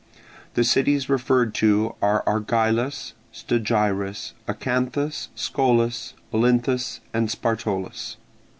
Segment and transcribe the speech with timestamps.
[0.55, 8.17] The cities referred to are Argilus, Stagirus, Acanthus, Scolus, Olynthus, and Spartolus.